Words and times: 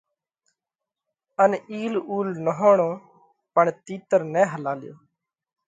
ان 1.43 1.51
اِيل 1.71 1.93
اُول 2.09 2.27
نهوڻو 2.45 2.91
پڻ 3.53 3.65
تِيتر 3.85 4.21
نہ 4.33 4.41
هلاليو 4.53 4.95